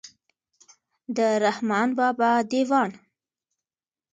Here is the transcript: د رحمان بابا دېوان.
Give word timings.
د 1.15 1.17
رحمان 1.43 1.89
بابا 1.97 2.31
دېوان. 2.51 2.91